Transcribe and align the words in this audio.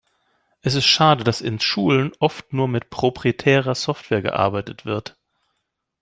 Es 0.63 0.73
ist 0.73 0.87
schade, 0.87 1.23
dass 1.23 1.41
in 1.41 1.59
Schulen 1.59 2.11
oft 2.17 2.53
nur 2.53 2.67
mit 2.67 2.89
proprietärer 2.89 3.75
Software 3.75 4.23
gearbeitet 4.23 4.83
wird. 4.83 5.15